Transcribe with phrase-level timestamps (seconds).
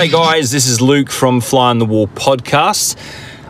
[0.00, 0.50] G'day, guys.
[0.50, 2.96] This is Luke from Fly on the Wall podcast.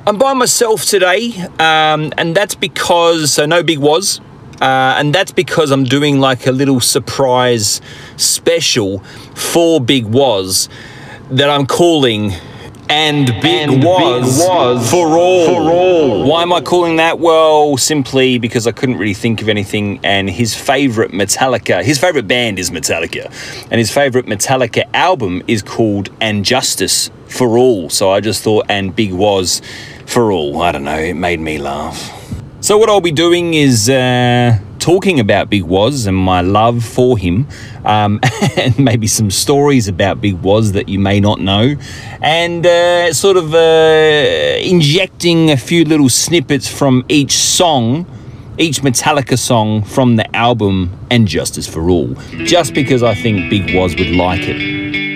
[0.05, 4.21] I'm by myself today, um, and that's because so no big was,
[4.61, 7.81] uh, and that's because I'm doing like a little surprise
[8.17, 8.99] special
[9.37, 10.69] for Big Was
[11.31, 12.33] that I'm calling
[12.91, 15.47] and big, And was, Big Was for all.
[15.47, 16.25] for all.
[16.29, 17.19] Why am I calling that?
[17.21, 22.27] Well, simply because I couldn't really think of anything, and his favorite Metallica, his favorite
[22.27, 23.27] band is Metallica,
[23.71, 27.89] and his favorite Metallica album is called And Justice for All.
[27.91, 29.63] So I just thought And Big Was
[30.07, 30.61] for All.
[30.61, 32.17] I don't know, it made me laugh.
[32.61, 37.17] So what I'll be doing is uh, talking about Big Was and my love for
[37.17, 37.47] him,
[37.85, 38.21] um,
[38.57, 41.77] and maybe some stories about Big Was that you may not know,
[42.21, 48.07] and uh, sort of uh, injecting a few little snippets from each song.
[48.59, 52.15] Each Metallica song from the album and Justice for All,
[52.45, 55.10] just because I think Big Was would like it.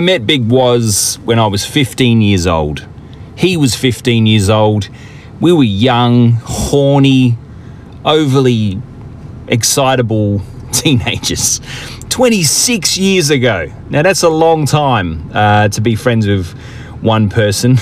[0.00, 2.88] I met Big Was when I was 15 years old.
[3.36, 4.88] He was 15 years old.
[5.42, 7.36] We were young, horny,
[8.02, 8.80] overly
[9.46, 10.40] excitable
[10.72, 11.60] teenagers.
[12.08, 13.70] 26 years ago.
[13.90, 16.50] Now, that's a long time uh, to be friends with
[17.02, 17.76] one person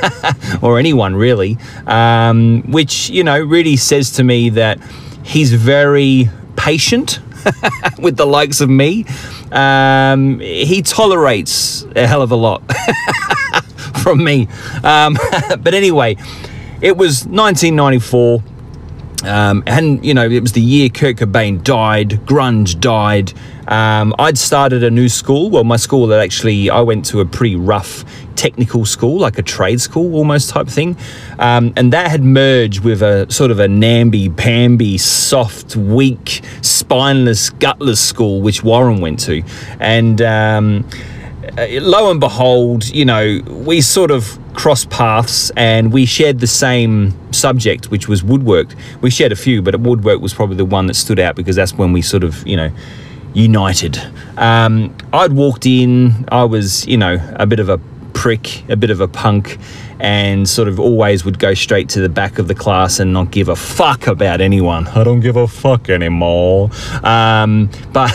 [0.62, 4.80] or anyone really, um, which, you know, really says to me that
[5.22, 7.20] he's very patient
[8.00, 9.06] with the likes of me.
[9.52, 12.62] Um, he tolerates a hell of a lot
[14.02, 14.48] from me.
[14.82, 15.18] Um,
[15.60, 16.16] but anyway,
[16.80, 18.42] it was 1994.
[19.24, 23.32] Um, and you know, it was the year Kurt Cobain died, grunge died.
[23.68, 25.50] Um, I'd started a new school.
[25.50, 28.04] Well, my school that actually I went to a pretty rough
[28.34, 30.96] technical school, like a trade school almost type thing,
[31.38, 38.00] um, and that had merged with a sort of a namby-pamby, soft, weak, spineless, gutless
[38.00, 39.42] school which Warren went to,
[39.78, 40.20] and.
[40.20, 40.88] Um,
[41.58, 46.46] uh, lo and behold, you know, we sort of crossed paths and we shared the
[46.46, 48.74] same subject, which was woodwork.
[49.00, 51.74] We shared a few, but woodwork was probably the one that stood out because that's
[51.74, 52.70] when we sort of, you know,
[53.34, 53.98] united.
[54.36, 57.78] Um, I'd walked in, I was, you know, a bit of a
[58.12, 59.58] prick, a bit of a punk,
[60.02, 63.30] and sort of always would go straight to the back of the class and not
[63.30, 64.88] give a fuck about anyone.
[64.88, 66.70] I don't give a fuck anymore.
[67.04, 68.12] Um, but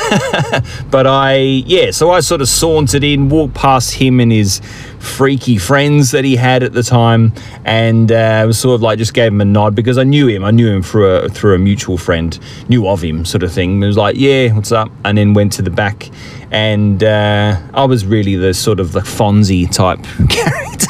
[0.91, 4.61] but I yeah, so I sort of sauntered in, walked past him and his
[4.99, 7.31] freaky friends that he had at the time,
[7.63, 10.43] and uh, was sort of like just gave him a nod because I knew him.
[10.43, 12.37] I knew him through a through a mutual friend,
[12.67, 13.81] knew of him, sort of thing.
[13.81, 16.09] It was like yeah, what's up, and then went to the back,
[16.51, 20.86] and uh, I was really the sort of the Fonzie type character.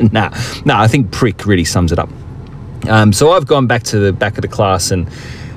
[0.12, 0.30] nah,
[0.64, 2.10] nah, I think prick really sums it up.
[2.88, 5.08] Um, so I've gone back to the back of the class, and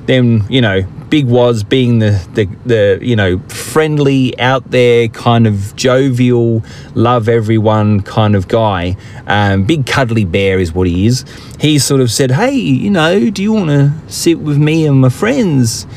[0.06, 5.48] then you know, Big was being the the, the you know friendly, out there kind
[5.48, 6.64] of jovial,
[6.96, 8.98] love everyone kind of guy.
[9.28, 11.24] Um, big cuddly bear is what he is.
[11.60, 15.00] He sort of said, "Hey, you know, do you want to sit with me and
[15.00, 15.88] my friends?"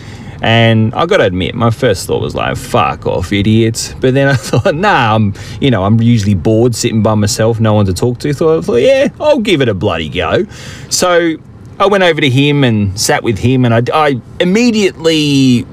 [0.43, 3.94] And I got to admit, my first thought was like, "Fuck off, idiots.
[4.00, 7.75] But then I thought, "Nah, I'm, you know, I'm usually bored sitting by myself, no
[7.75, 10.47] one to talk to." So I thought, "Yeah, I'll give it a bloody go."
[10.91, 11.37] So
[11.79, 15.67] I went over to him and sat with him, and I, I immediately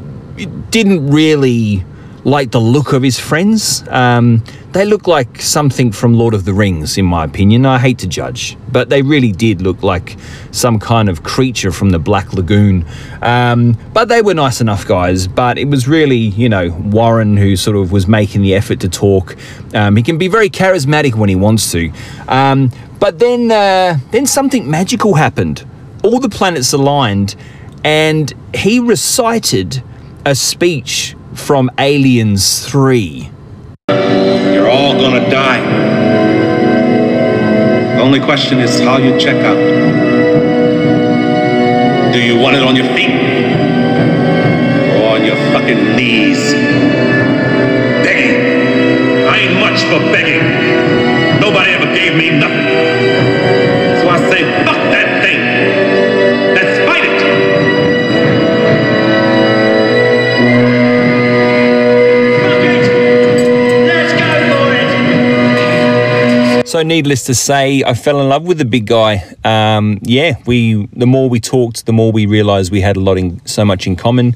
[0.71, 1.85] didn't really
[2.25, 3.83] like the look of his friends.
[3.89, 7.65] Um, they look like something from Lord of the Rings, in my opinion.
[7.65, 10.17] I hate to judge, but they really did look like
[10.51, 12.85] some kind of creature from the Black Lagoon.
[13.21, 15.27] Um, but they were nice enough guys.
[15.27, 18.89] But it was really, you know, Warren who sort of was making the effort to
[18.89, 19.35] talk.
[19.75, 21.91] Um, he can be very charismatic when he wants to.
[22.27, 25.67] Um, but then, uh, then something magical happened.
[26.03, 27.35] All the planets aligned,
[27.83, 29.83] and he recited
[30.25, 33.29] a speech from Aliens 3.
[33.89, 35.61] You're all gonna die.
[37.95, 39.57] The only question is how you check out.
[42.13, 43.11] Do you want it on your feet?
[44.97, 46.53] Or on your fucking knees?
[48.03, 49.27] Begging.
[49.27, 50.43] I ain't much for begging.
[51.39, 52.67] Nobody ever gave me nothing.
[54.01, 55.02] So I say, fuck that
[66.83, 69.23] needless to say, I fell in love with the big guy.
[69.43, 73.17] Um, yeah, we the more we talked, the more we realised we had a lot
[73.17, 74.35] in so much in common.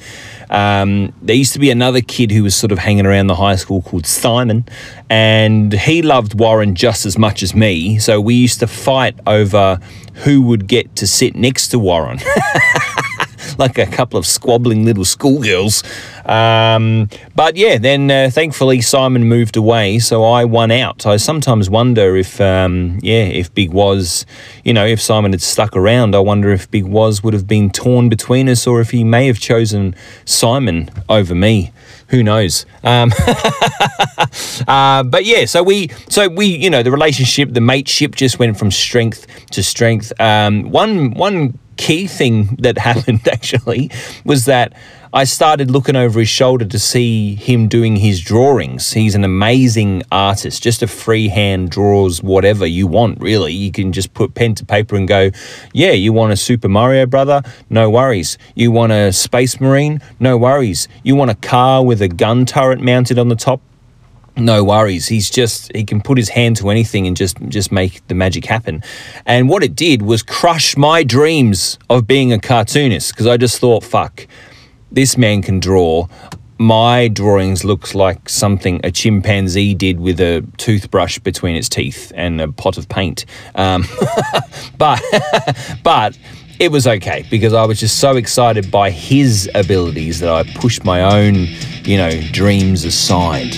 [0.49, 3.55] Um, there used to be another kid who was sort of hanging around the high
[3.55, 4.65] school called Simon,
[5.09, 7.99] and he loved Warren just as much as me.
[7.99, 9.79] So we used to fight over
[10.23, 12.19] who would get to sit next to Warren.
[13.57, 15.83] like a couple of squabbling little schoolgirls.
[16.25, 21.05] Um, but yeah, then uh, thankfully Simon moved away, so I won out.
[21.05, 24.25] I sometimes wonder if, um, yeah, if Big Was,
[24.63, 27.69] you know, if Simon had stuck around, I wonder if Big Was would have been
[27.69, 29.95] torn between us, or if he may have chosen
[30.25, 31.71] Simon over me.
[32.09, 32.65] Who knows?
[32.83, 33.11] Um,
[34.67, 38.57] uh, but yeah, so we, so we, you know, the relationship, the mateship just went
[38.57, 40.13] from strength to strength.
[40.19, 43.91] Um, one, one key thing that happened actually
[44.25, 44.73] was that
[45.13, 48.91] I started looking over his shoulder to see him doing his drawings.
[48.91, 53.53] He's an amazing artist, just a freehand draws whatever you want, really.
[53.53, 55.31] You can just put pen to paper and go,
[55.73, 57.41] yeah, you want a Super Mario brother?
[57.69, 58.37] No worries.
[58.53, 60.01] You want a Space Marine?
[60.19, 60.89] No worries.
[61.03, 63.61] You want a car with a gun turret mounted on the top?
[64.37, 65.07] No worries.
[65.07, 68.45] He's just he can put his hand to anything and just just make the magic
[68.45, 68.83] happen.
[69.25, 73.59] And what it did was crush my dreams of being a cartoonist because i just
[73.59, 74.27] thought fuck
[74.91, 76.07] this man can draw.
[76.59, 82.41] My drawings looks like something a chimpanzee did with a toothbrush between its teeth and
[82.41, 83.25] a pot of paint.
[83.53, 83.85] Um,
[84.77, 85.01] but
[85.83, 86.17] but
[86.59, 90.83] it was okay because I was just so excited by his abilities that I pushed
[90.83, 91.47] my own,
[91.83, 93.55] you know, dreams aside.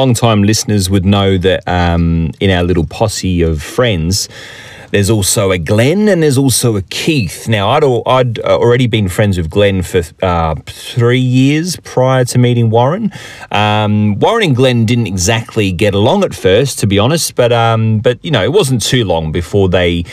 [0.00, 4.30] Long-time listeners would know that um, in our little posse of friends,
[4.92, 7.46] there's also a Glenn and there's also a Keith.
[7.48, 12.38] Now, I'd, I'd uh, already been friends with Glenn for uh, three years prior to
[12.38, 13.12] meeting Warren.
[13.52, 17.98] Um, Warren and Glenn didn't exactly get along at first, to be honest, but um,
[17.98, 20.06] but you know, it wasn't too long before they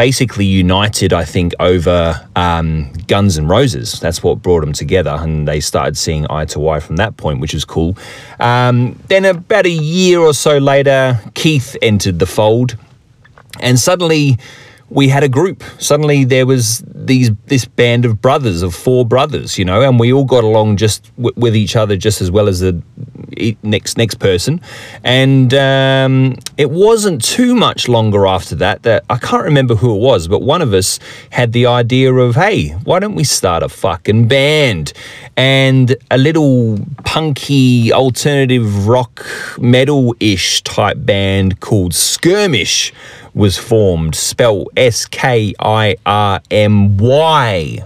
[0.00, 4.00] basically united, I think, over um, Guns and Roses.
[4.00, 7.38] That's what brought them together, and they started seeing eye to eye from that point,
[7.38, 7.98] which was cool.
[8.38, 12.78] Um, then, about a year or so later, Keith entered the fold,
[13.60, 14.38] and suddenly
[14.90, 15.62] we had a group.
[15.78, 20.12] Suddenly there was these this band of brothers of four brothers, you know, and we
[20.12, 22.82] all got along just w- with each other just as well as the
[23.62, 24.60] next next person.
[25.04, 30.00] And um, it wasn't too much longer after that that I can't remember who it
[30.00, 30.98] was, but one of us
[31.30, 34.92] had the idea of, hey, why don't we start a fucking band?
[35.36, 39.24] And a little punky alternative rock
[39.58, 42.92] metal ish type band called Skirmish
[43.34, 47.78] was formed, spelled S K I R M Y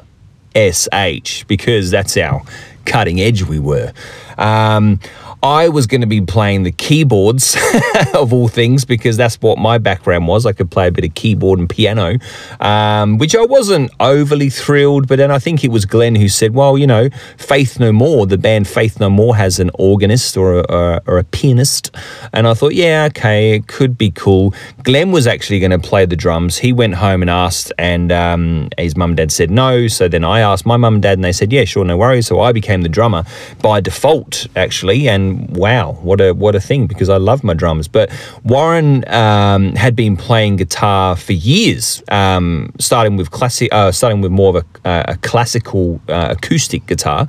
[0.55, 2.43] S H, because that's how
[2.85, 3.93] cutting edge we were.
[4.39, 5.01] Um,
[5.45, 7.55] I was going to be playing the keyboards
[8.15, 10.47] of all things because that's what my background was.
[10.47, 12.17] I could play a bit of keyboard and piano,
[12.61, 15.07] um, which I wasn't overly thrilled.
[15.07, 18.27] But then I think it was Glenn who said, "Well, you know, Faith No More,
[18.27, 21.95] the band Faith No More has an organist or a, or, or a pianist,"
[22.33, 26.07] and I thought, "Yeah, okay, it could be cool." Glenn was actually going to play
[26.07, 26.57] the drums.
[26.57, 29.89] He went home and asked, and um, his mum and dad said no.
[29.89, 32.29] So then I asked my mum and dad, and they said, "Yeah, sure, no worries."
[32.29, 33.25] So I became the drummer
[33.61, 37.89] by default, actually, and wow, what a what a thing because I love my drums.
[37.89, 38.11] But
[38.45, 44.33] Warren um, had been playing guitar for years, um, starting with classic, uh, starting with
[44.33, 47.27] more of a, a classical uh, acoustic guitar.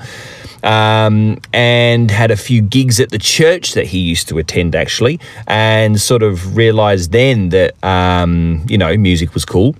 [0.64, 5.20] Um, and had a few gigs at the church that he used to attend actually,
[5.46, 9.76] and sort of realized then that um, you know music was cool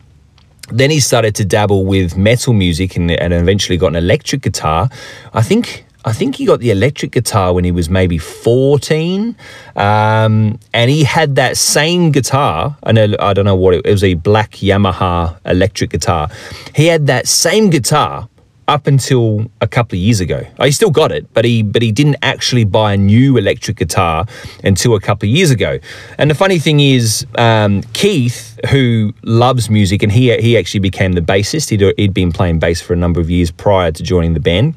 [0.70, 4.90] then he started to dabble with metal music and, and eventually got an electric guitar.
[5.34, 9.36] I think I think he got the electric guitar when he was maybe 14.
[9.76, 12.78] Um, and he had that same guitar.
[12.84, 16.30] I know, I don't know what it, it was a black Yamaha electric guitar.
[16.76, 18.30] He had that same guitar
[18.68, 20.46] up until a couple of years ago.
[20.60, 23.78] Oh, he still got it, but he but he didn't actually buy a new electric
[23.78, 24.26] guitar
[24.64, 25.80] until a couple of years ago.
[26.18, 31.14] And the funny thing is, um, Keith, who loves music, and he he actually became
[31.14, 31.70] the bassist.
[31.70, 34.76] He'd, he'd been playing bass for a number of years prior to joining the band.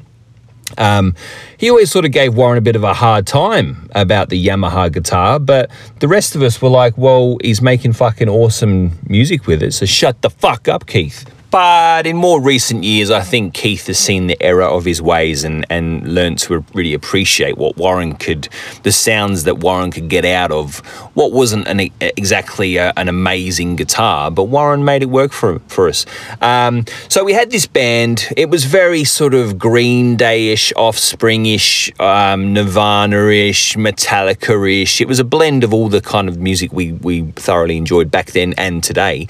[0.77, 1.15] Um,
[1.57, 4.91] he always sort of gave Warren a bit of a hard time about the Yamaha
[4.91, 9.63] guitar, but the rest of us were like, well, he's making fucking awesome music with
[9.63, 11.25] it, so shut the fuck up, Keith.
[11.51, 15.43] But in more recent years, I think Keith has seen the error of his ways
[15.43, 18.49] and, and learned to really appreciate what Warren could,
[18.83, 20.77] the sounds that Warren could get out of
[21.15, 25.87] what wasn't an, exactly a, an amazing guitar, but Warren made it work for, for
[25.87, 26.05] us.
[26.41, 28.31] Um, so we had this band.
[28.37, 35.01] It was very sort of Green Day ish, Offspring ish, um, Nirvana ish, Metallica ish.
[35.01, 38.31] It was a blend of all the kind of music we, we thoroughly enjoyed back
[38.33, 39.27] then and today.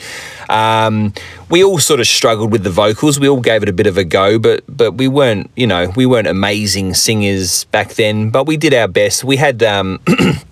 [0.50, 1.14] Um,
[1.50, 3.20] we all sort of struggled with the vocals.
[3.20, 5.92] We all gave it a bit of a go, but but we weren't, you know,
[5.96, 8.30] we weren't amazing singers back then.
[8.30, 9.24] But we did our best.
[9.24, 10.00] We had um,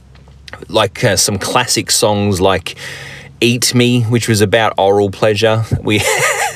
[0.70, 2.76] like uh, some classic songs like
[3.42, 5.64] "Eat Me," which was about oral pleasure.
[5.82, 6.02] We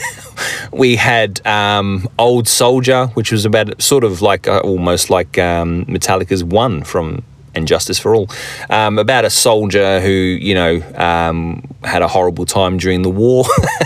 [0.72, 5.86] we had um, "Old Soldier," which was about sort of like uh, almost like um,
[5.86, 8.30] Metallica's "One" from and Justice for All,
[8.70, 13.46] um, about a soldier who, you know, um, had a horrible time during the war.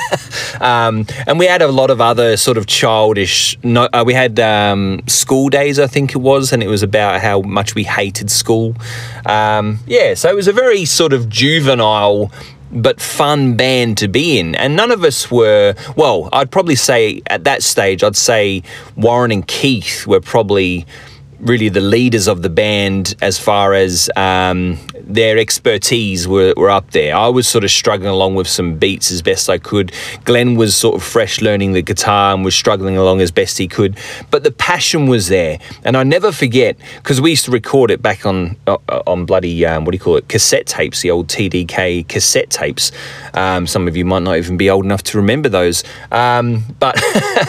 [0.61, 4.39] um, and we had a lot of other sort of childish, no, uh, we had
[4.39, 8.29] um, school days, I think it was, and it was about how much we hated
[8.29, 8.75] school.
[9.25, 12.31] Um, yeah, so it was a very sort of juvenile
[12.71, 14.55] but fun band to be in.
[14.55, 18.63] And none of us were, well, I'd probably say at that stage, I'd say
[18.95, 20.85] Warren and Keith were probably
[21.39, 24.77] really the leaders of the band as far as um,
[25.07, 27.15] their expertise were, were up there.
[27.15, 29.91] I was sort of struggling along with some beats as best I could.
[30.23, 33.67] Glenn was sort of fresh learning the guitar and was struggling along as best he
[33.67, 33.97] could.
[34.31, 35.59] But the passion was there.
[35.83, 39.65] And I never forget, because we used to record it back on uh, on bloody,
[39.65, 42.91] um, what do you call it, cassette tapes, the old TDK cassette tapes.
[43.33, 45.83] Um, some of you might not even be old enough to remember those.
[46.11, 47.01] Um, but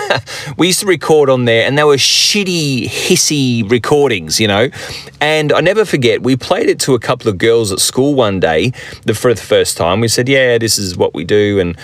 [0.57, 4.69] we used to record on there and they were shitty, hissy recordings, you know.
[5.21, 8.41] And I never forget, we played it to a couple of girls at school one
[8.41, 8.73] day
[9.05, 10.01] the, for the first time.
[10.01, 11.61] We said, yeah, this is what we do.
[11.61, 11.77] And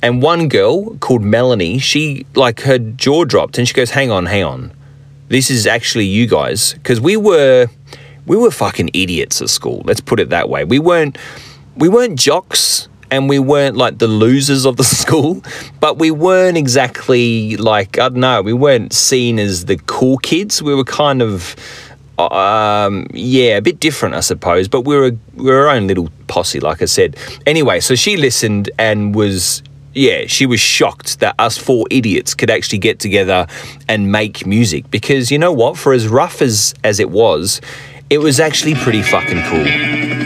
[0.00, 4.26] and one girl called Melanie, she like her jaw dropped and she goes, hang on,
[4.26, 4.72] hang on.
[5.28, 6.74] This is actually you guys.
[6.74, 7.66] Because we were
[8.26, 9.82] we were fucking idiots at school.
[9.84, 10.64] Let's put it that way.
[10.64, 11.18] We weren't
[11.76, 15.42] we weren't jocks and we weren't like the losers of the school,
[15.80, 20.62] but we weren't exactly like I don't know, we weren't seen as the cool kids.
[20.62, 21.56] We were kind of
[22.18, 24.68] um, yeah, a bit different, I suppose.
[24.68, 27.16] But we were we were our own little posse, like I said.
[27.46, 29.62] Anyway, so she listened and was
[29.94, 33.46] yeah, she was shocked that us four idiots could actually get together
[33.88, 35.76] and make music because you know what?
[35.76, 37.60] For as rough as as it was,
[38.10, 40.17] it was actually pretty fucking cool.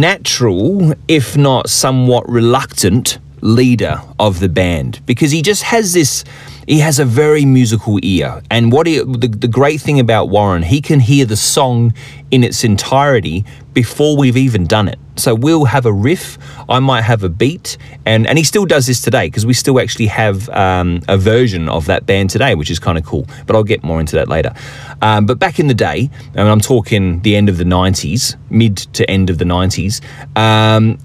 [0.00, 5.00] Natural, if not somewhat reluctant, leader of the band.
[5.06, 6.24] Because he just has this
[6.66, 8.42] he has a very musical ear.
[8.50, 11.92] And what he, the, the great thing about warren he can hear the song
[12.30, 17.02] in its entirety before we've even done it so we'll have a riff i might
[17.02, 20.48] have a beat and and he still does this today because we still actually have
[20.50, 23.82] um, a version of that band today which is kind of cool but i'll get
[23.82, 24.54] more into that later
[25.02, 28.76] um, but back in the day and i'm talking the end of the 90s mid
[28.76, 30.00] to end of the 90s
[30.36, 30.98] um,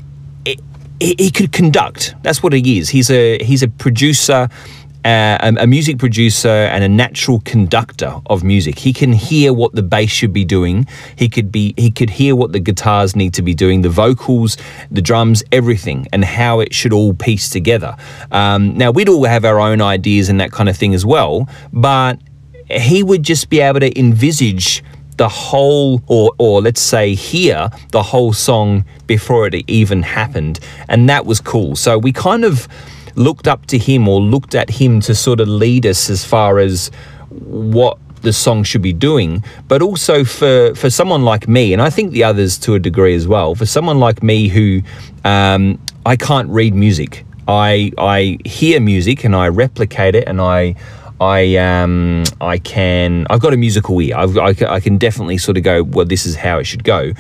[0.99, 2.15] he, he could conduct.
[2.23, 2.89] That's what he is.
[2.89, 4.49] He's a he's a producer.
[5.06, 8.80] Uh, a, music producer and a natural conductor of music.
[8.80, 10.88] He can hear what the bass should be doing.
[11.15, 14.58] He could be he could hear what the guitars need to be doing, the vocals,
[14.89, 17.96] the drums, everything, and how it should all piece together.
[18.32, 21.48] Um, now we'd all have our own ideas and that kind of thing as well,
[21.72, 22.20] but
[22.72, 24.84] he would just be able to envisage
[25.18, 30.60] the whole, or, or let's say hear the whole song before it even happened.
[30.89, 31.76] And that was cool.
[31.76, 32.68] So we kind of
[33.15, 36.60] looked up to him or looked at him to sort of lead us as far
[36.60, 36.91] as
[37.30, 41.89] what the song should be doing, but also for, for someone like me, and I
[41.89, 44.82] think the others to a degree as well, for someone like me who
[45.23, 47.25] um, I can't read music.
[47.47, 50.75] I, I hear music and I replicate it and I,
[51.21, 54.17] I um I can I've got a musical ear.
[54.17, 56.06] I've, I, I can definitely sort of go well.
[56.06, 57.13] This is how it should go.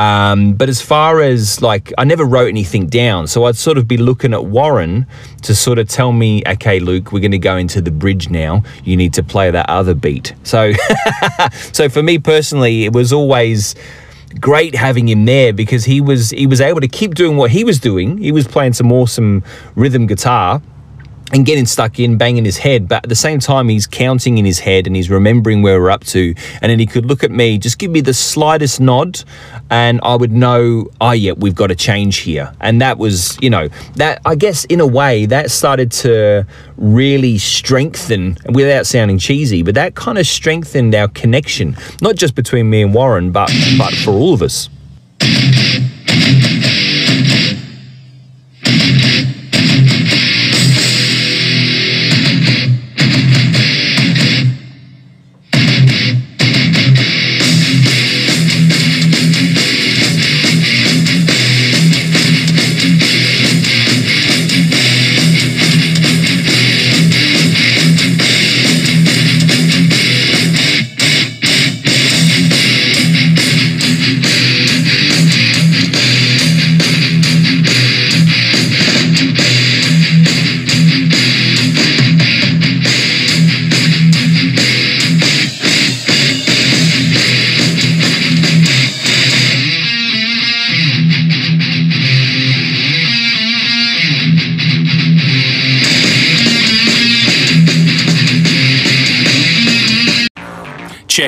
[0.00, 3.86] Um, but as far as like I never wrote anything down, so I'd sort of
[3.86, 5.06] be looking at Warren
[5.42, 8.62] to sort of tell me, okay, Luke, we're going to go into the bridge now.
[8.82, 10.32] You need to play that other beat.
[10.42, 10.72] So
[11.72, 13.74] so for me personally, it was always
[14.40, 17.62] great having him there because he was he was able to keep doing what he
[17.62, 18.16] was doing.
[18.16, 20.62] He was playing some awesome rhythm guitar
[21.32, 22.88] and getting stuck in, banging his head.
[22.88, 25.90] But at the same time, he's counting in his head and he's remembering where we're
[25.90, 26.34] up to.
[26.60, 29.22] And then he could look at me, just give me the slightest nod,
[29.70, 32.52] and I would know, oh, yeah, we've got to change here.
[32.60, 37.38] And that was, you know, that I guess in a way that started to really
[37.38, 42.82] strengthen, without sounding cheesy, but that kind of strengthened our connection, not just between me
[42.82, 44.68] and Warren, but, but for all of us.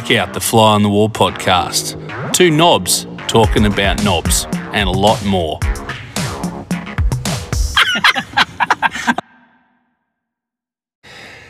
[0.03, 1.97] Check out the Fly on the Wall podcast.
[2.33, 5.61] Two knobs talking about knobs and a lot more.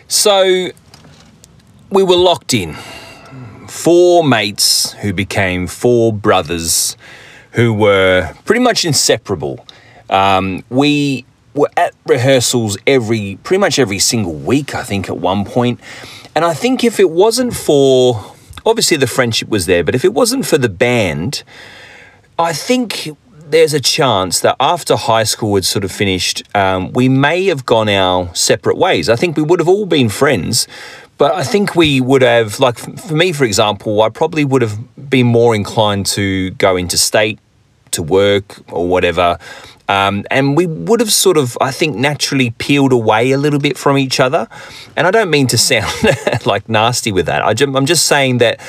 [0.09, 0.69] so
[1.91, 2.75] we were locked in.
[3.69, 6.97] Four mates who became four brothers
[7.53, 9.65] who were pretty much inseparable.
[10.11, 15.45] Um, we were at rehearsals every pretty much every single week, I think, at one
[15.47, 15.81] point.
[16.35, 18.32] And I think if it wasn't for
[18.64, 21.42] obviously the friendship was there, but if it wasn't for the band,
[22.38, 23.11] I think
[23.53, 27.66] there's a chance that after high school had sort of finished, um, we may have
[27.66, 29.09] gone our separate ways.
[29.09, 30.66] I think we would have all been friends,
[31.18, 34.79] but I think we would have, like for me, for example, I probably would have
[35.11, 37.38] been more inclined to go into state
[37.92, 39.38] to work or whatever.
[39.88, 43.77] Um, and we would have sort of, I think, naturally peeled away a little bit
[43.77, 44.49] from each other.
[44.97, 45.92] And I don't mean to sound
[46.47, 47.42] like nasty with that.
[47.42, 48.61] I am just saying that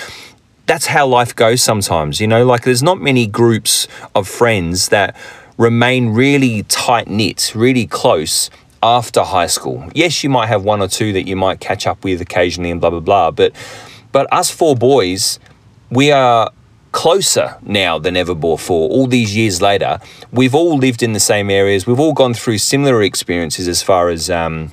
[0.66, 2.20] that's how life goes sometimes.
[2.20, 5.16] You know, like there's not many groups of friends that
[5.58, 8.50] remain really tight knit, really close
[8.82, 9.90] after high school.
[9.94, 12.82] Yes, you might have one or two that you might catch up with occasionally and
[12.82, 13.32] blah, blah, blah.
[13.32, 13.54] But,
[14.12, 15.40] but us four boys,
[15.90, 16.52] we are
[16.94, 18.90] closer now than ever before.
[18.90, 20.00] All these years later,
[20.32, 21.86] we've all lived in the same areas.
[21.86, 24.72] We've all gone through similar experiences as far as um,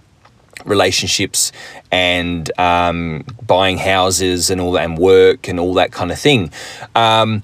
[0.64, 1.50] relationships
[1.90, 6.52] and um, buying houses and all that, and work and all that kind of thing.
[6.94, 7.42] Um,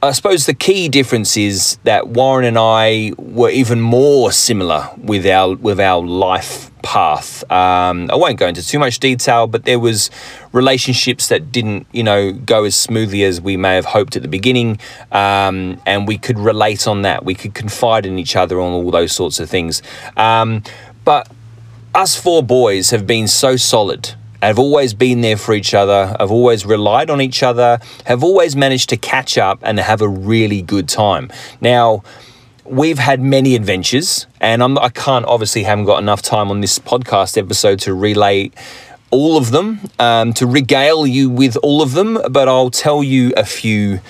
[0.00, 5.26] I suppose the key difference is that Warren and I were even more similar with
[5.26, 7.42] our with our life path.
[7.50, 10.08] Um, I won't go into too much detail, but there was
[10.52, 14.28] relationships that didn't, you know, go as smoothly as we may have hoped at the
[14.28, 14.78] beginning,
[15.10, 17.24] um, and we could relate on that.
[17.24, 19.82] We could confide in each other on all those sorts of things.
[20.16, 20.62] Um,
[21.04, 21.28] but
[21.92, 26.30] us four boys have been so solid have always been there for each other, have
[26.30, 30.62] always relied on each other, have always managed to catch up and have a really
[30.62, 31.30] good time.
[31.60, 32.02] Now,
[32.64, 36.78] we've had many adventures, and I'm, I can't obviously haven't got enough time on this
[36.78, 38.50] podcast episode to relay
[39.10, 43.32] all of them, um, to regale you with all of them, but I'll tell you
[43.36, 44.00] a few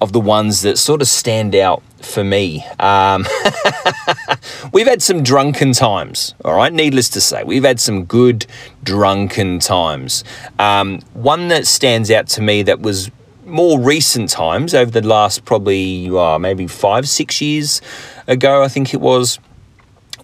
[0.00, 2.64] of the ones that sort of stand out for me.
[2.78, 3.26] Um,
[4.72, 7.42] we've had some drunken times, all right, needless to say.
[7.42, 8.46] We've had some good
[8.84, 10.22] drunken times.
[10.58, 13.10] Um, one that stands out to me that was
[13.44, 17.80] more recent times over the last probably uh, maybe five, six years
[18.26, 19.38] ago, I think it was.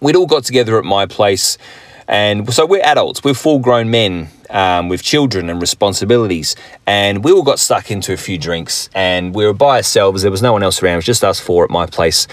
[0.01, 1.59] We'd all got together at my place,
[2.07, 6.57] and so we're adults, we're full grown men um, with children and responsibilities.
[6.87, 10.23] And we all got stuck into a few drinks and we were by ourselves.
[10.23, 10.95] There was no one else around.
[10.95, 12.27] It was just us four at my place.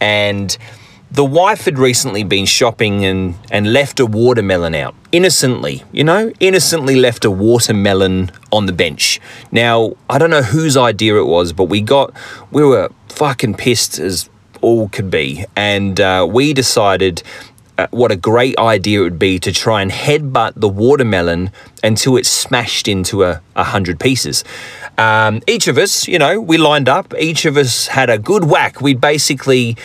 [0.00, 0.56] And
[1.10, 6.32] the wife had recently been shopping and, and left a watermelon out innocently, you know,
[6.40, 9.20] innocently left a watermelon on the bench.
[9.52, 12.12] Now, I don't know whose idea it was, but we got,
[12.50, 14.28] we were fucking pissed as
[14.60, 15.44] all could be.
[15.54, 17.22] And uh, we decided
[17.78, 21.50] uh, what a great idea it would be to try and headbutt the watermelon
[21.84, 24.44] until it smashed into a, a hundred pieces.
[24.96, 27.12] Um, each of us, you know, we lined up.
[27.18, 28.80] Each of us had a good whack.
[28.80, 29.76] We basically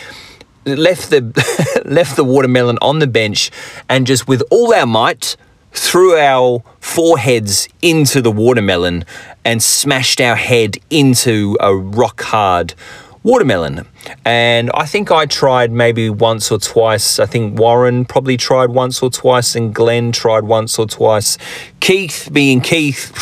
[0.64, 3.50] left the left the watermelon on the bench
[3.88, 5.36] and just with all our might
[5.72, 9.04] threw our foreheads into the watermelon
[9.44, 12.74] and smashed our head into a rock hard
[13.22, 13.86] watermelon.
[14.24, 17.18] And I think I tried maybe once or twice.
[17.18, 21.38] I think Warren probably tried once or twice, and Glenn tried once or twice.
[21.80, 23.12] Keith, being Keith,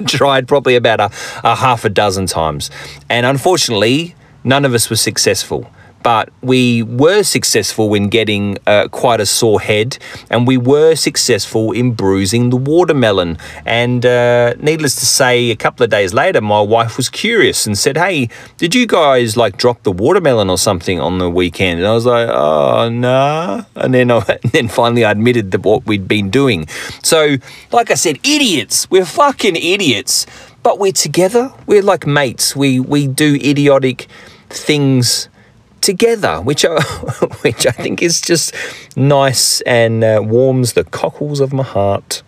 [0.06, 1.10] tried probably about a,
[1.44, 2.70] a half a dozen times.
[3.08, 5.70] And unfortunately, none of us were successful
[6.06, 9.98] but we were successful in getting uh, quite a sore head
[10.30, 13.36] and we were successful in bruising the watermelon.
[13.64, 17.76] And uh, needless to say, a couple of days later, my wife was curious and
[17.76, 21.80] said, Hey, did you guys like drop the watermelon or something on the weekend?
[21.80, 23.64] And I was like, Oh, nah.
[23.74, 26.68] And then, and then finally I admitted that what we'd been doing.
[27.02, 27.34] So,
[27.72, 28.88] like I said, idiots.
[28.92, 30.24] We're fucking idiots.
[30.62, 31.52] But we're together.
[31.66, 32.54] We're like mates.
[32.54, 34.06] We, we do idiotic
[34.50, 35.28] things
[35.86, 36.82] together, which I,
[37.42, 38.54] which I think is just
[38.96, 42.22] nice and uh, warms the cockles of my heart.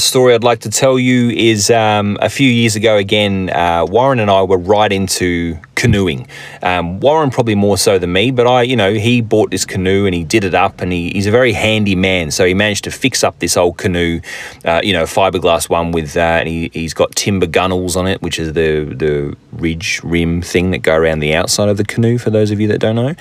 [0.00, 4.18] Story I'd like to tell you is um, a few years ago again, uh, Warren
[4.18, 6.26] and I were right into canoeing.
[6.62, 10.06] Um, Warren probably more so than me, but I, you know, he bought this canoe
[10.06, 12.30] and he did it up, and he, he's a very handy man.
[12.30, 14.20] So he managed to fix up this old canoe,
[14.64, 18.22] uh, you know, fiberglass one with, uh, and he, he's got timber gunnels on it,
[18.22, 22.18] which is the the ridge rim thing that go around the outside of the canoe.
[22.18, 23.14] For those of you that don't know,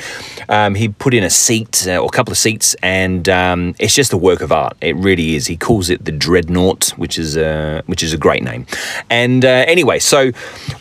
[0.47, 3.95] um, he put in a seat uh, or a couple of seats, and um, it's
[3.95, 4.77] just a work of art.
[4.81, 5.47] It really is.
[5.47, 8.65] He calls it the Dreadnought, which is a which is a great name.
[9.09, 10.31] And uh, anyway, so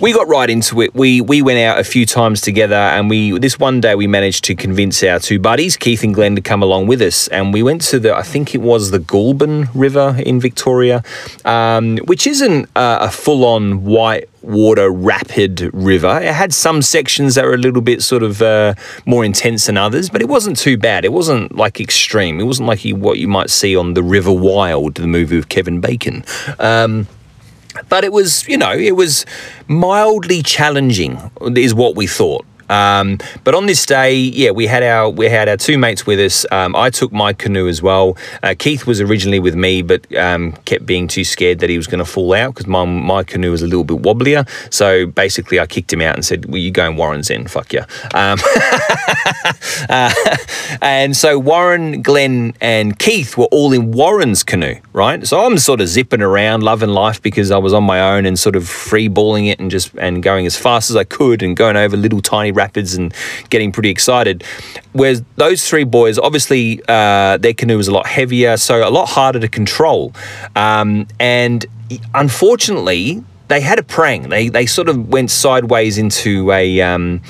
[0.01, 0.95] we got right into it.
[0.95, 4.43] We we went out a few times together, and we this one day we managed
[4.45, 7.63] to convince our two buddies, Keith and Glenn, to come along with us, and we
[7.63, 11.03] went to the I think it was the Goulburn River in Victoria,
[11.45, 16.21] um, which isn't uh, a full on white water rapid river.
[16.23, 19.77] It had some sections that were a little bit sort of uh, more intense than
[19.77, 21.05] others, but it wasn't too bad.
[21.05, 22.41] It wasn't like extreme.
[22.41, 25.49] It wasn't like you, what you might see on the River Wild, the movie with
[25.51, 26.25] Kevin Bacon.
[26.59, 27.07] Um,
[27.89, 29.27] but it was, you know, it was
[29.67, 32.45] mildly challenging, is what we thought.
[32.69, 36.21] Um, but on this day, yeah, we had our we had our two mates with
[36.21, 36.47] us.
[36.51, 38.17] Um, I took my canoe as well.
[38.43, 41.87] Uh, Keith was originally with me, but um, kept being too scared that he was
[41.87, 44.49] going to fall out because my my canoe was a little bit wobblier.
[44.73, 47.73] So basically, I kicked him out and said, "Well, you go in Warren's in, fuck
[47.73, 47.83] you."
[48.15, 48.39] Um,
[49.89, 50.15] uh,
[50.83, 55.27] and so Warren, Glenn, and Keith were all in Warren's canoe, right?
[55.27, 58.39] So I'm sort of zipping around, loving life because I was on my own and
[58.39, 61.57] sort of free balling it and just and going as fast as I could and
[61.57, 63.15] going over little tiny rapids and
[63.51, 64.45] getting pretty excited.
[64.93, 69.09] Whereas those three boys, obviously, uh, their canoe was a lot heavier, so a lot
[69.09, 70.13] harder to control.
[70.67, 71.65] Um, and
[72.15, 74.29] unfortunately, they had a prang.
[74.29, 77.23] They they sort of went sideways into a um,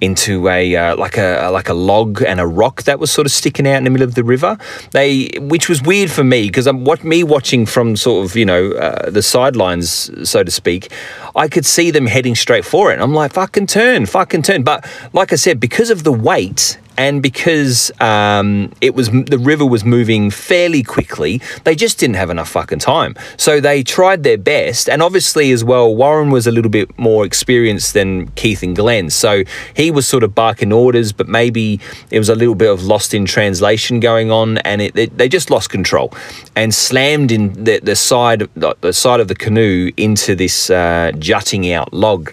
[0.00, 3.32] into a uh, like a like a log and a rock that was sort of
[3.32, 4.58] sticking out in the middle of the river.
[4.92, 8.46] They which was weird for me because I'm what me watching from sort of you
[8.46, 10.90] know uh, the sidelines so to speak.
[11.34, 13.00] I could see them heading straight for it.
[13.00, 14.62] I'm like fucking turn, fucking turn.
[14.62, 19.64] But like I said, because of the weight and because um, it was the river
[19.66, 23.14] was moving fairly quickly, they just didn't have enough fucking time.
[23.36, 27.24] So they tried their best, and obviously as well, Warren was a little bit more
[27.24, 31.80] experienced than Keith and Glenn, so he was sort of barking orders, but maybe
[32.10, 35.28] it was a little bit of lost in translation going on, and it, it, they
[35.28, 36.12] just lost control
[36.54, 41.70] and slammed in the, the side the side of the canoe into this uh, jutting
[41.70, 42.32] out log,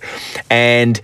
[0.50, 1.02] and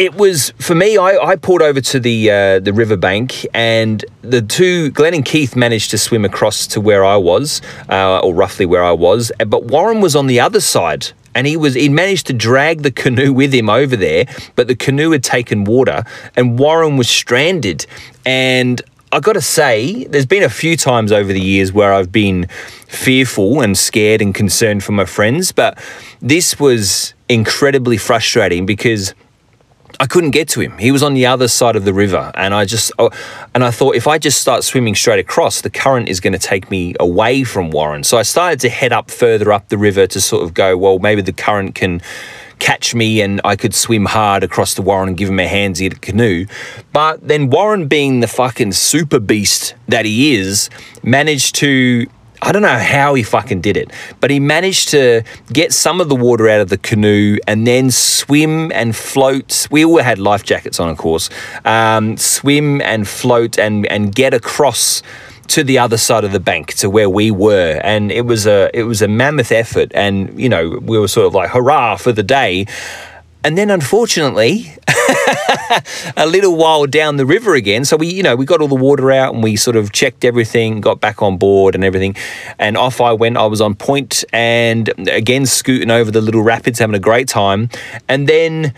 [0.00, 0.96] it was for me.
[0.96, 5.54] I, I pulled over to the uh, the riverbank, and the two Glenn and Keith
[5.54, 7.60] managed to swim across to where I was,
[7.90, 9.30] uh, or roughly where I was.
[9.46, 12.90] But Warren was on the other side, and he was he managed to drag the
[12.90, 14.24] canoe with him over there.
[14.56, 17.84] But the canoe had taken water, and Warren was stranded.
[18.24, 18.80] And
[19.12, 22.46] I got to say, there's been a few times over the years where I've been
[22.88, 25.78] fearful and scared and concerned for my friends, but
[26.22, 29.14] this was incredibly frustrating because
[29.98, 30.78] I couldn't get to him.
[30.78, 33.10] He was on the other side of the river, and I just oh,
[33.54, 36.38] and I thought if I just start swimming straight across, the current is going to
[36.38, 38.04] take me away from Warren.
[38.04, 40.98] So I started to head up further up the river to sort of go, well,
[40.98, 42.00] maybe the current can
[42.60, 45.90] catch me and I could swim hard across the Warren and give him a handsy
[45.90, 46.46] at canoe.
[46.92, 50.70] But then Warren, being the fucking super beast that he is,
[51.02, 52.06] managed to
[52.42, 55.22] I don't know how he fucking did it, but he managed to
[55.52, 59.68] get some of the water out of the canoe and then swim and float.
[59.70, 61.28] We all had life jackets on, of course.
[61.64, 65.02] Um, swim and float and and get across
[65.48, 68.70] to the other side of the bank to where we were, and it was a
[68.72, 69.90] it was a mammoth effort.
[69.94, 72.66] And you know, we were sort of like hurrah for the day.
[73.42, 74.76] And then, unfortunately,
[76.16, 77.84] a little while down the river again.
[77.84, 80.24] So we, you know, we got all the water out and we sort of checked
[80.24, 82.16] everything, got back on board and everything.
[82.58, 83.36] And off I went.
[83.36, 87.70] I was on point and again scooting over the little rapids, having a great time.
[88.08, 88.74] And then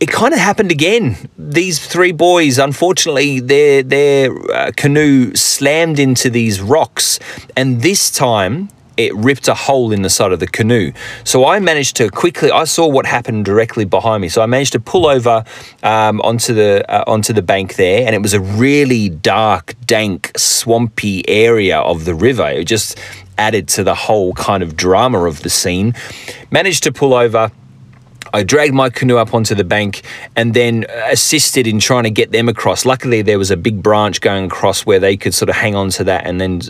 [0.00, 1.16] it kind of happened again.
[1.38, 7.18] These three boys, unfortunately, their their uh, canoe slammed into these rocks,
[7.56, 10.92] and this time it ripped a hole in the side of the canoe.
[11.24, 12.50] So I managed to quickly.
[12.50, 14.28] I saw what happened directly behind me.
[14.28, 15.44] So I managed to pull over
[15.82, 20.32] um, onto the uh, onto the bank there, and it was a really dark, dank,
[20.36, 22.48] swampy area of the river.
[22.48, 22.98] It just
[23.36, 25.94] added to the whole kind of drama of the scene.
[26.50, 27.50] Managed to pull over
[28.34, 30.02] I dragged my canoe up onto the bank
[30.34, 32.84] and then assisted in trying to get them across.
[32.84, 35.90] Luckily, there was a big branch going across where they could sort of hang on
[35.90, 36.60] to that and then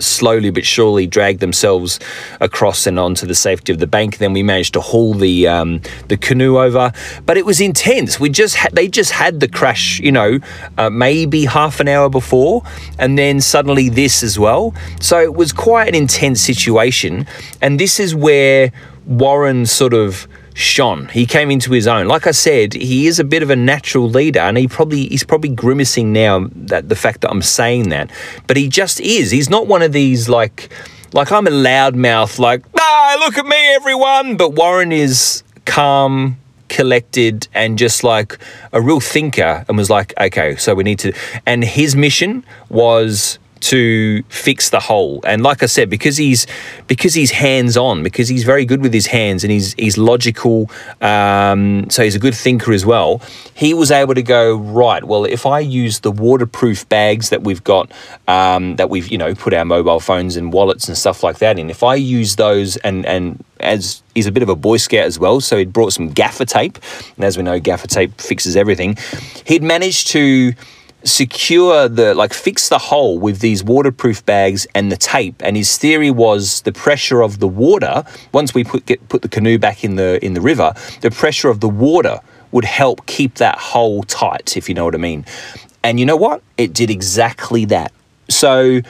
[0.00, 1.98] slowly but surely drag themselves
[2.40, 4.18] across and onto the safety of the bank.
[4.18, 6.92] Then we managed to haul the um, the canoe over,
[7.26, 8.20] but it was intense.
[8.20, 10.38] We just had, they just had the crash, you know,
[10.76, 12.62] uh, maybe half an hour before,
[12.96, 14.72] and then suddenly this as well.
[15.00, 17.26] So it was quite an intense situation,
[17.60, 18.70] and this is where
[19.04, 20.28] Warren sort of
[20.58, 21.06] shone.
[21.08, 22.08] He came into his own.
[22.08, 25.22] Like I said, he is a bit of a natural leader, and he probably he's
[25.22, 28.10] probably grimacing now that the fact that I'm saying that.
[28.46, 29.30] But he just is.
[29.30, 30.68] He's not one of these like
[31.12, 34.36] like I'm a loudmouth, like ah, look at me, everyone.
[34.36, 38.36] But Warren is calm, collected, and just like
[38.72, 41.12] a real thinker, and was like, okay, so we need to.
[41.46, 45.20] And his mission was to fix the hole.
[45.24, 46.46] And like I said, because he's
[46.86, 50.70] because he's hands on, because he's very good with his hands and he's he's logical,
[51.00, 53.20] um, so he's a good thinker as well.
[53.54, 55.02] He was able to go right.
[55.04, 57.90] Well, if I use the waterproof bags that we've got,
[58.26, 61.58] um, that we've you know put our mobile phones and wallets and stuff like that
[61.58, 65.04] in, if I use those and and as he's a bit of a boy scout
[65.04, 66.78] as well, so he'd brought some gaffer tape,
[67.16, 68.96] and as we know, gaffer tape fixes everything.
[69.44, 70.52] He'd managed to
[71.04, 75.40] secure the like fix the hole with these waterproof bags and the tape.
[75.44, 79.28] And his theory was the pressure of the water once we put get put the
[79.28, 82.18] canoe back in the in the river the pressure of the water
[82.50, 85.24] would help keep that hole tight if you know what i mean.
[85.84, 86.42] And you know what?
[86.56, 87.92] It did exactly that.
[88.28, 88.80] So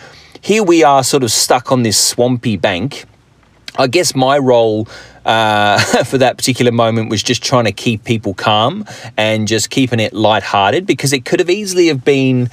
[0.41, 3.05] here we are sort of stuck on this swampy bank.
[3.77, 4.89] I guess my role
[5.29, 8.85] uh, for that particular moment was just trying to keep people calm
[9.17, 12.51] and just keeping it lighthearted because it could have easily have been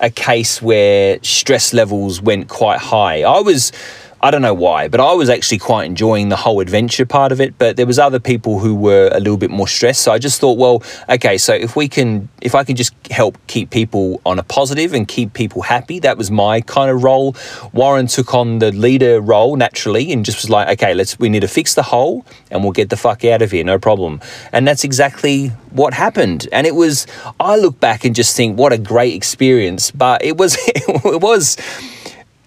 [0.00, 3.22] a case where stress levels went quite high.
[3.22, 3.72] I was
[4.20, 7.40] I don't know why, but I was actually quite enjoying the whole adventure part of
[7.40, 7.56] it.
[7.56, 10.02] But there was other people who were a little bit more stressed.
[10.02, 13.38] So I just thought, well, okay, so if we can, if I can just help
[13.46, 17.36] keep people on a positive and keep people happy, that was my kind of role.
[17.72, 21.40] Warren took on the leader role naturally and just was like, okay, let's, we need
[21.40, 24.20] to fix the hole and we'll get the fuck out of here, no problem.
[24.52, 26.48] And that's exactly what happened.
[26.50, 27.06] And it was,
[27.38, 29.92] I look back and just think, what a great experience.
[29.92, 31.56] But it was, it was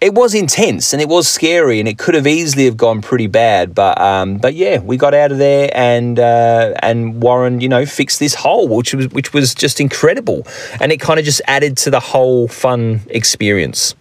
[0.02, 3.28] it was intense and it was scary and it could have easily have gone pretty
[3.28, 7.70] bad but um, but yeah we got out of there and uh, and Warren you
[7.70, 10.46] know fixed this hole which was which was just incredible.
[10.80, 13.96] And it kind of just added to the whole fun experience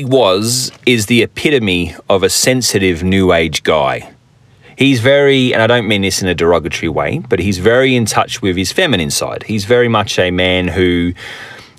[0.00, 4.14] Big Waz is the epitome of a sensitive new age guy.
[4.78, 8.06] He's very, and I don't mean this in a derogatory way, but he's very in
[8.06, 9.42] touch with his feminine side.
[9.42, 11.12] He's very much a man who,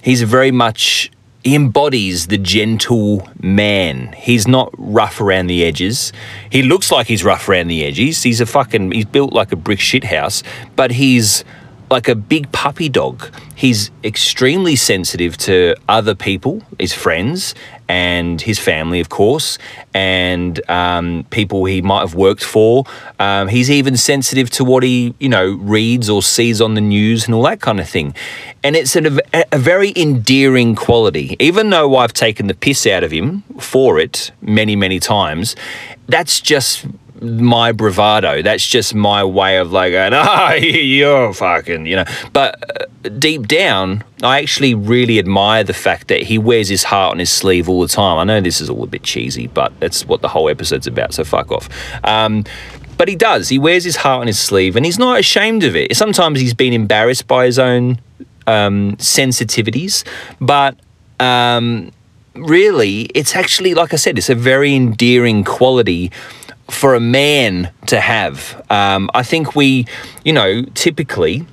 [0.04, 1.10] he's very much,
[1.44, 4.14] he embodies the gentle man.
[4.14, 6.14] He's not rough around the edges.
[6.52, 8.22] He looks like he's rough around the edges.
[8.22, 10.44] He's a fucking, he's built like a brick shit house,
[10.76, 11.44] but he's
[11.90, 13.30] like a big puppy dog.
[13.54, 17.54] He's extremely sensitive to other people, his friends,
[17.92, 19.58] and his family, of course,
[19.94, 22.86] and um, people he might have worked for.
[23.20, 27.26] Um, he's even sensitive to what he, you know, reads or sees on the news
[27.26, 28.16] and all that kind of thing.
[28.64, 29.20] And it's a,
[29.52, 31.36] a very endearing quality.
[31.38, 35.58] Even though I've taken the piss out of him for it many, many times,
[36.08, 36.86] that's just
[37.22, 38.42] my bravado.
[38.42, 42.06] That's just my way of like, ah, you're fucking, you know.
[42.32, 47.12] But uh, deep down, I actually really admire the fact that he wears his heart
[47.12, 48.18] on his sleeve all the time.
[48.18, 51.14] I know this is all a bit cheesy, but that's what the whole episode's about,
[51.14, 51.70] so fuck off.
[52.04, 52.44] Um,
[52.98, 53.50] but he does.
[53.50, 55.96] He wears his heart on his sleeve and he's not ashamed of it.
[55.96, 58.00] Sometimes he's been embarrassed by his own
[58.48, 60.06] um, sensitivities,
[60.40, 60.78] but.
[61.20, 61.92] Um,
[62.34, 66.12] really, it's actually, like I said, it's a very endearing quality
[66.70, 68.66] for a man to have.
[68.70, 69.86] Um, I think we,
[70.24, 71.46] you know, typically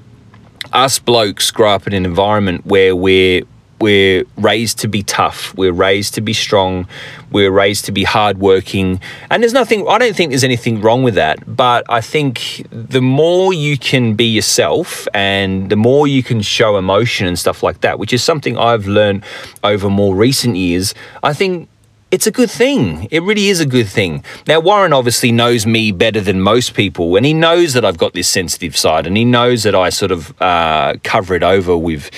[0.73, 3.43] us blokes grow up in an environment where we're
[3.81, 5.55] we're raised to be tough.
[5.57, 6.89] We're raised to be strong.
[7.31, 9.01] We're raised to be hardworking.
[9.31, 11.57] And there's nothing, I don't think there's anything wrong with that.
[11.57, 16.77] But I think the more you can be yourself and the more you can show
[16.77, 19.25] emotion and stuff like that, which is something I've learned
[19.63, 21.69] over more recent years, I think
[22.11, 23.07] it's a good thing.
[23.11, 24.25] It really is a good thing.
[24.47, 28.15] Now, Warren obviously knows me better than most people, and he knows that I've got
[28.15, 32.11] this sensitive side, and he knows that I sort of uh, cover it over with,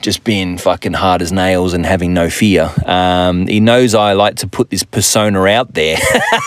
[0.00, 2.72] just being fucking hard as nails and having no fear.
[2.86, 5.98] Um, he knows I like to put this persona out there,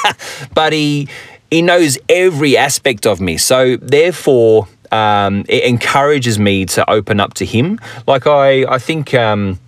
[0.53, 1.07] but he
[1.51, 3.37] he knows every aspect of me.
[3.37, 7.79] So therefore, um, it encourages me to open up to him.
[8.07, 9.13] Like I, I think.
[9.13, 9.59] Um,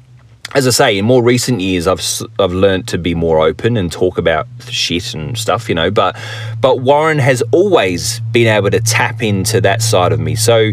[0.53, 2.01] as I say, in more recent years, I've
[2.39, 5.89] I've learned to be more open and talk about shit and stuff, you know.
[5.89, 6.17] But
[6.59, 10.35] but Warren has always been able to tap into that side of me.
[10.35, 10.71] So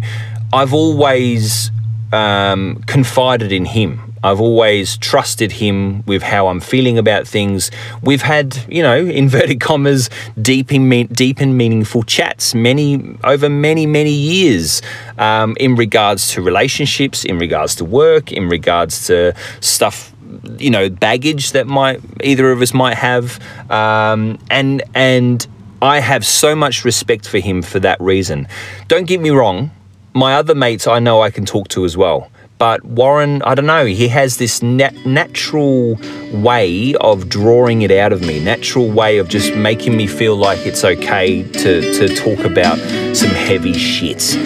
[0.53, 1.71] I've always
[2.13, 4.08] um, confided in him.
[4.23, 7.71] I've always trusted him with how I'm feeling about things.
[8.03, 10.11] We've had, you know, inverted commas,
[10.41, 14.83] deep deep and meaningful chats many over many many years
[15.19, 20.13] um, in regards to relationships, in regards to work, in regards to stuff
[20.59, 23.41] you know baggage that might either of us might have
[23.71, 25.47] um, and and
[25.81, 28.49] I have so much respect for him for that reason.
[28.89, 29.71] Don't get me wrong,
[30.13, 32.31] my other mates I know I can talk to as well.
[32.59, 35.97] But Warren, I don't know, he has this nat- natural
[36.33, 40.59] way of drawing it out of me, natural way of just making me feel like
[40.67, 42.77] it's okay to, to talk about
[43.17, 44.37] some heavy shit.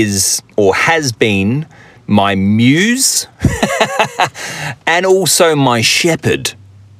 [0.00, 1.66] Is or has been
[2.06, 3.26] my muse
[4.86, 6.54] and also my shepherd.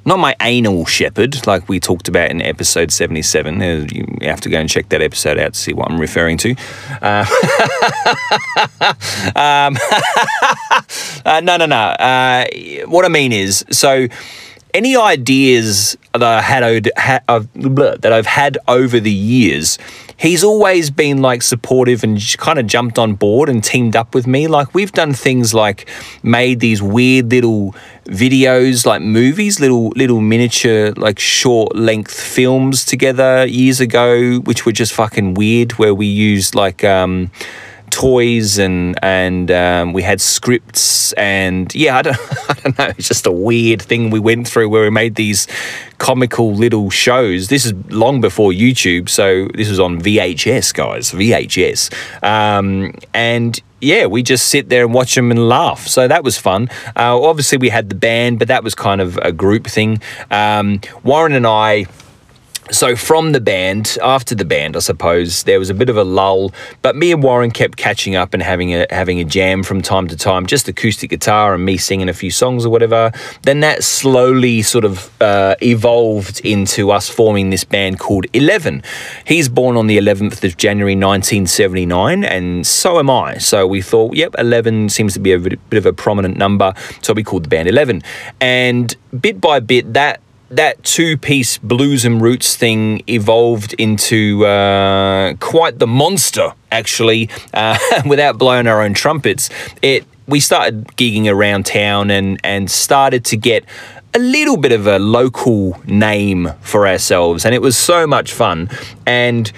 [0.04, 3.60] Not my anal shepherd, like we talked about in episode 77.
[3.60, 6.38] Uh, You have to go and check that episode out to see what I'm referring
[6.38, 6.54] to.
[7.02, 7.26] Uh,
[9.36, 9.76] um,
[11.26, 11.76] uh, no, no, no.
[11.76, 12.46] Uh,
[12.86, 14.06] what I mean is, so
[14.74, 19.78] any ideas that I had that I've had over the years,
[20.16, 24.26] he's always been like supportive and kind of jumped on board and teamed up with
[24.26, 24.46] me.
[24.46, 25.88] Like we've done things like
[26.22, 27.74] made these weird little
[28.06, 34.72] videos, like movies, little little miniature like short length films together years ago, which were
[34.72, 36.84] just fucking weird, where we used like.
[36.84, 37.30] Um,
[37.90, 42.16] toys and and um, we had scripts and yeah I don't,
[42.48, 45.46] I don't know it's just a weird thing we went through where we made these
[45.98, 51.92] comical little shows this is long before YouTube so this was on VHS guys VHS
[52.22, 55.86] um, and yeah, we just sit there and watch them and laugh.
[55.86, 56.68] So that was fun.
[56.96, 60.02] Uh, obviously, we had the band, but that was kind of a group thing.
[60.30, 61.86] Um, Warren and I
[62.70, 66.04] so from the band, after the band, I suppose there was a bit of a
[66.04, 66.52] lull,
[66.82, 70.08] but me and Warren kept catching up and having a having a jam from time
[70.08, 73.12] to time, just acoustic guitar and me singing a few songs or whatever.
[73.42, 78.82] Then that slowly sort of uh, evolved into us forming this band called Eleven.
[79.24, 83.38] He's born on the 11th of January 1979, and so am I.
[83.38, 87.12] So we thought, yep, 11 seems to be a bit of a prominent number, so
[87.12, 88.02] we called the band Eleven.
[88.40, 90.20] And bit by bit, that
[90.50, 97.28] that two-piece blues and roots thing evolved into uh, quite the monster, actually.
[97.52, 99.50] Uh, without blowing our own trumpets,
[99.82, 103.64] it we started gigging around town and and started to get
[104.14, 108.70] a little bit of a local name for ourselves, and it was so much fun.
[109.06, 109.50] And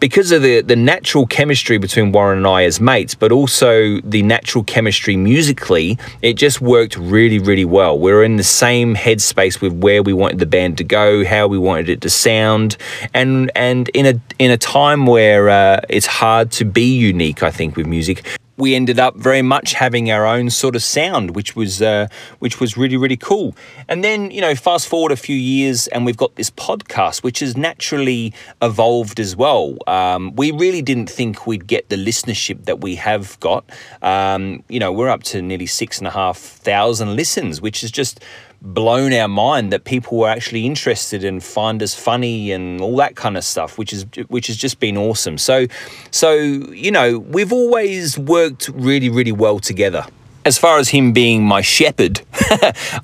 [0.00, 4.22] because of the, the natural chemistry between Warren and I as mates, but also the
[4.22, 7.98] natural chemistry musically, it just worked really, really well.
[7.98, 11.46] We were in the same headspace with where we wanted the band to go, how
[11.46, 12.76] we wanted it to sound,
[13.14, 17.50] and and in a in a time where uh, it's hard to be unique, I
[17.50, 18.24] think, with music
[18.58, 22.08] we ended up very much having our own sort of sound, which was uh,
[22.40, 23.56] which was really really cool.
[23.88, 27.38] And then you know, fast forward a few years, and we've got this podcast, which
[27.38, 29.78] has naturally evolved as well.
[29.86, 33.64] Um, we really didn't think we'd get the listenership that we have got.
[34.02, 37.92] Um, you know, we're up to nearly six and a half thousand listens, which is
[37.92, 38.20] just
[38.60, 43.16] blown our mind that people were actually interested and find us funny and all that
[43.16, 45.38] kind of stuff, which is which has just been awesome.
[45.38, 45.66] So,
[46.10, 50.04] so you know, we've always worked really, really well together.
[50.44, 52.22] As far as him being my shepherd,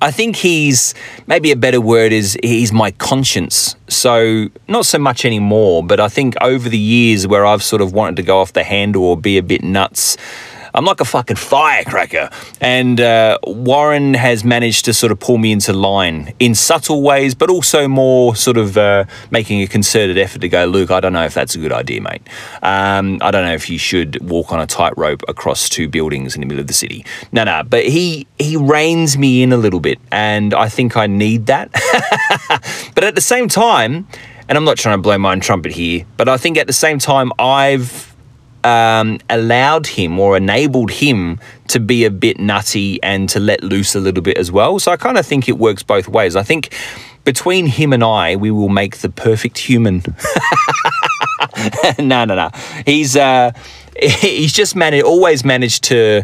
[0.01, 0.95] I think he's
[1.27, 3.75] maybe a better word is he's my conscience.
[3.87, 7.93] So, not so much anymore, but I think over the years where I've sort of
[7.93, 10.17] wanted to go off the handle or be a bit nuts,
[10.75, 12.29] I'm like a fucking firecracker.
[12.59, 17.33] And uh, Warren has managed to sort of pull me into line in subtle ways,
[17.33, 21.13] but also more sort of uh, making a concerted effort to go, Luke, I don't
[21.13, 22.21] know if that's a good idea, mate.
[22.61, 26.41] Um, I don't know if you should walk on a tightrope across two buildings in
[26.41, 27.05] the middle of the city.
[27.31, 31.07] No, no, but he he reins me in a little bit, and I think I
[31.07, 31.71] need that.
[32.95, 34.07] but at the same time,
[34.49, 36.73] and I'm not trying to blow my own trumpet here, but I think at the
[36.73, 38.14] same time, I've
[38.65, 43.95] um, allowed him or enabled him to be a bit nutty and to let loose
[43.95, 44.79] a little bit as well.
[44.79, 46.35] So I kind of think it works both ways.
[46.35, 46.75] I think
[47.23, 50.03] between him and I, we will make the perfect human.
[51.99, 52.49] no, no, no.
[52.85, 53.51] He's uh,
[54.01, 56.23] he's just managed, always managed to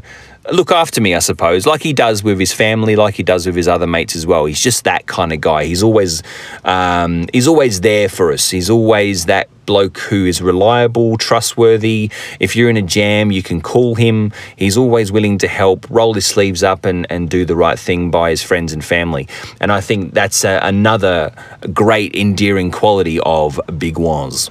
[0.52, 3.56] look after me, I suppose, like he does with his family, like he does with
[3.56, 4.46] his other mates as well.
[4.46, 5.66] He's just that kind of guy.
[5.66, 6.24] He's always
[6.64, 8.50] um, he's always there for us.
[8.50, 12.10] He's always that bloke who is reliable, trustworthy.
[12.39, 14.34] If you're in a jam, you can call him.
[14.56, 18.12] He's always willing to help, roll his sleeves up, and, and do the right thing
[18.12, 19.28] by his friends and family.
[19.60, 21.34] And I think that's a, another
[21.74, 24.50] great endearing quality of Big Waz.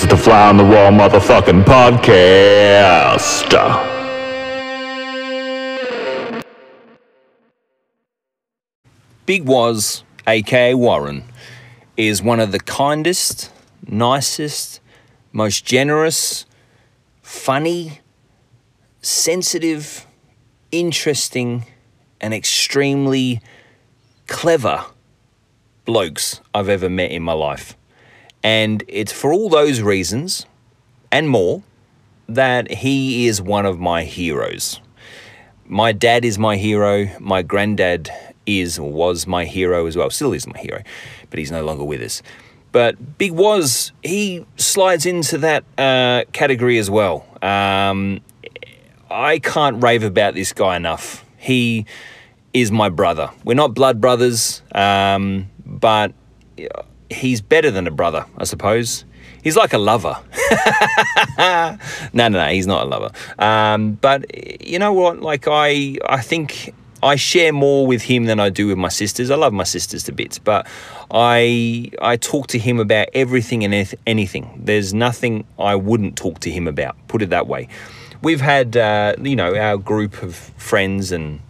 [0.00, 3.50] It's the Fly on the Wall motherfucking podcast.
[9.26, 11.24] Big Waz, aka Warren,
[11.96, 13.50] is one of the kindest,
[13.88, 14.80] nicest,
[15.32, 16.46] most generous,
[17.20, 17.98] funny,
[19.02, 20.06] sensitive,
[20.70, 21.64] interesting,
[22.20, 23.40] and extremely
[24.28, 24.84] clever
[25.84, 27.77] blokes I've ever met in my life.
[28.42, 30.46] And it's for all those reasons
[31.10, 31.62] and more
[32.28, 34.80] that he is one of my heroes.
[35.66, 37.08] My dad is my hero.
[37.18, 38.10] My granddad
[38.46, 40.10] is or was my hero as well.
[40.10, 40.82] Still is my hero,
[41.30, 42.22] but he's no longer with us.
[42.72, 47.26] But Big Waz, he slides into that uh, category as well.
[47.42, 48.20] Um,
[49.10, 51.24] I can't rave about this guy enough.
[51.38, 51.86] He
[52.52, 53.30] is my brother.
[53.44, 56.12] We're not blood brothers, um, but
[57.10, 59.04] he's better than a brother, I suppose.
[59.42, 60.18] He's like a lover.
[61.38, 61.78] no,
[62.12, 63.10] no, no, he's not a lover.
[63.38, 65.20] Um, but you know what?
[65.20, 69.30] Like I, I think I share more with him than I do with my sisters.
[69.30, 70.66] I love my sisters to bits, but
[71.10, 74.60] I I talk to him about everything and anything.
[74.64, 76.96] There's nothing I wouldn't talk to him about.
[77.06, 77.68] Put it that way.
[78.22, 81.40] We've had uh, you know our group of friends and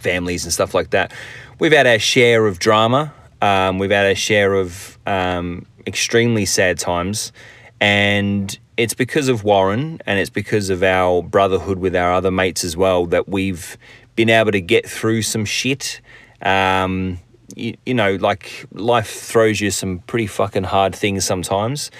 [0.00, 1.12] families and stuff like that.
[1.60, 3.12] We've had our share of drama.
[3.44, 7.30] Um, we've had a share of um, extremely sad times,
[7.78, 12.64] and it's because of Warren and it's because of our brotherhood with our other mates
[12.64, 13.76] as well that we've
[14.16, 16.00] been able to get through some shit.
[16.40, 17.18] Um,
[17.54, 21.90] you, you know, like life throws you some pretty fucking hard things sometimes,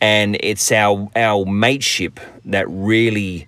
[0.00, 3.46] and it's our our mateship that really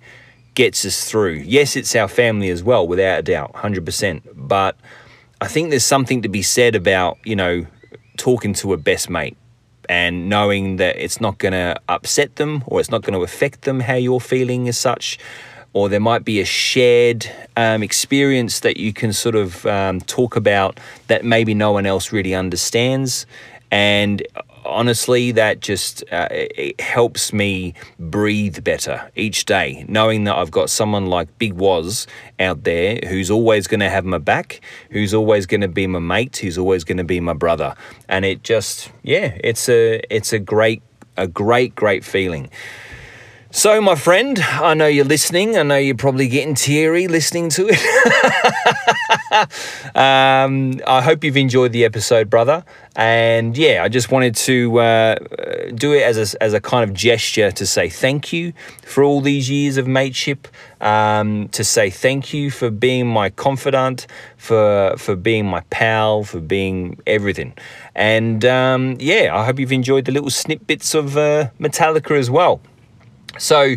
[0.53, 1.41] gets us through.
[1.47, 4.21] Yes, it's our family as well, without a doubt, hundred percent.
[4.35, 4.77] But
[5.41, 7.65] I think there's something to be said about, you know,
[8.17, 9.37] talking to a best mate
[9.87, 13.61] and knowing that it's not going to upset them or it's not going to affect
[13.61, 15.17] them how you're feeling as such.
[15.71, 20.35] Or there might be a shared um, experience that you can sort of um, talk
[20.35, 23.25] about that maybe no one else really understands.
[23.71, 24.21] And
[24.69, 30.69] honestly, that just uh, it helps me breathe better each day, knowing that I've got
[30.69, 32.07] someone like Big Waz
[32.39, 34.61] out there who's always going to have my back,
[34.91, 37.75] who's always going to be my mate, who's always going to be my brother,
[38.07, 40.81] and it just yeah, it's a it's a great
[41.17, 42.49] a great great feeling.
[43.51, 45.57] So, my friend, I know you're listening.
[45.57, 47.79] I know you're probably getting teary listening to it.
[49.95, 52.63] um, I hope you've enjoyed the episode, brother.
[52.95, 55.15] And yeah, I just wanted to uh,
[55.73, 58.53] do it as a, as a kind of gesture to say thank you
[58.85, 60.47] for all these years of mateship,
[60.79, 64.05] um, to say thank you for being my confidant,
[64.37, 67.53] for for being my pal, for being everything.
[67.95, 72.61] And um, yeah, I hope you've enjoyed the little snippets of uh, Metallica as well.
[73.39, 73.75] So,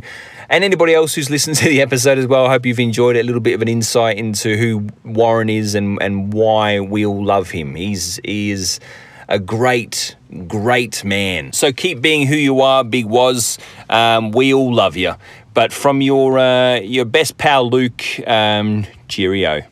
[0.48, 3.20] and anybody else who's listened to the episode as well, I hope you've enjoyed it.
[3.20, 7.24] A little bit of an insight into who Warren is and, and why we all
[7.24, 7.74] love him.
[7.74, 8.80] He's he is
[9.28, 11.52] a great, great man.
[11.52, 13.58] So keep being who you are, Big Waz.
[13.88, 15.14] Um, we all love you.
[15.54, 19.62] But from your uh, your best pal Luke, um, cheerio.